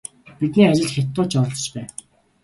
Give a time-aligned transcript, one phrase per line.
[0.39, 1.89] Бидний ажилд хятадууд ч оролцож байв.